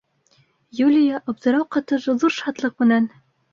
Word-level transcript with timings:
Юлия 0.85 1.19
аптырау 1.33 1.67
ҡатыш 1.77 2.09
ҙур 2.25 2.37
шатлыҡ 2.41 2.77
менән: 2.87 3.11